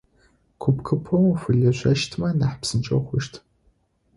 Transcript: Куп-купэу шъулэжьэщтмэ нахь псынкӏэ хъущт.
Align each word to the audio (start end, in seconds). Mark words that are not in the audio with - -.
Куп-купэу 0.61 1.29
шъулэжьэщтмэ 1.41 2.29
нахь 2.39 2.57
псынкӏэ 2.61 2.97
хъущт. 3.05 3.33